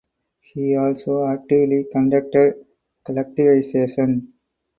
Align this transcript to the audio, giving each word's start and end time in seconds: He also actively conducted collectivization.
He 0.39 0.75
also 0.75 1.27
actively 1.27 1.85
conducted 1.93 2.55
collectivization. 3.07 4.29